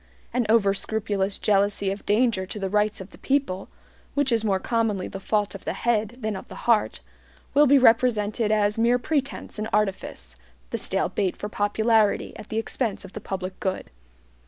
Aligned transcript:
An 0.33 0.47
over 0.49 0.73
scrupulous 0.73 1.37
jealousy 1.37 1.91
of 1.91 2.07
danger 2.07 2.47
to 2.47 2.57
the 2.57 2.71
rights 2.71 3.01
of 3.01 3.11
the 3.11 3.19
people, 3.19 3.69
which 4.15 4.31
is 4.31 4.43
more 4.43 4.57
commonly 4.59 5.07
the 5.07 5.19
fault 5.19 5.53
of 5.53 5.63
the 5.63 5.73
head 5.73 6.17
than 6.21 6.35
of 6.35 6.47
the 6.47 6.65
heart, 6.65 7.01
will 7.53 7.67
be 7.67 7.77
represented 7.77 8.51
as 8.51 8.79
mere 8.79 8.97
pretense 8.97 9.59
and 9.59 9.69
artifice, 9.71 10.35
the 10.71 10.79
stale 10.79 11.09
bait 11.09 11.37
for 11.37 11.49
popularity 11.49 12.33
at 12.37 12.49
the 12.49 12.57
expense 12.57 13.05
of 13.05 13.13
the 13.13 13.21
public 13.21 13.59
good. 13.59 13.91